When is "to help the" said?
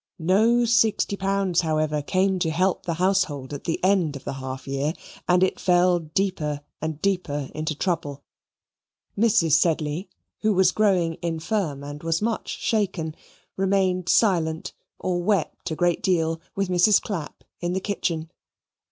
2.39-2.95